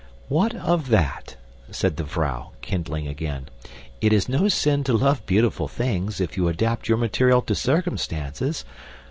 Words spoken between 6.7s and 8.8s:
your material to circumstances.